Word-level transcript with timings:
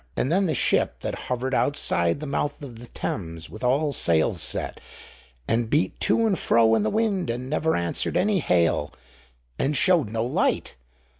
'"And 0.17 0.31
then 0.31 0.47
the 0.47 0.55
ship 0.55 1.01
that 1.01 1.13
hovered 1.13 1.53
outside 1.53 2.19
the 2.21 2.25
mouth 2.25 2.63
of 2.63 2.79
the 2.79 2.87
Thames 2.87 3.51
with 3.51 3.63
all 3.63 3.91
sails 3.93 4.41
set 4.41 4.81
and 5.47 5.69
beat 5.69 5.99
to 5.99 6.25
and 6.25 6.39
fro 6.39 6.73
in 6.73 6.81
the 6.81 6.89
wind, 6.89 7.29
and 7.29 7.47
never 7.51 7.75
answered 7.75 8.17
any 8.17 8.39
hail, 8.39 8.91
and 9.59 9.77
showed 9.77 10.09
no 10.09 10.25
light! 10.25 10.75